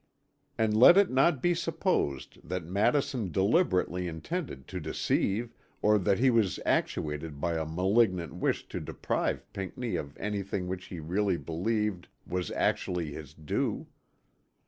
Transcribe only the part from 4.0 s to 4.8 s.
intended to